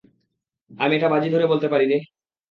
আমি 0.71 0.93
এটা 0.95 1.07
বাজি 1.13 1.27
ধরে 1.29 1.45
বলতে 1.51 1.67
পারি 1.69 1.85
রে। 1.87 1.97